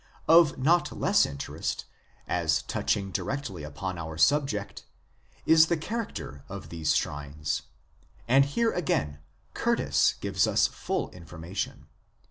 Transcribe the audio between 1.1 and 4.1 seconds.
interest, as touching directly upon